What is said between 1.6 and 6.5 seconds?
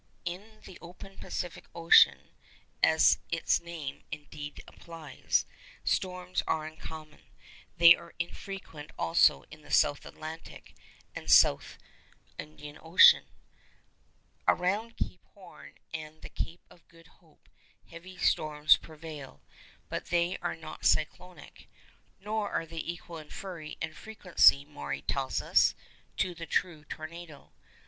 Ocean (as its name, indeed, implies) storms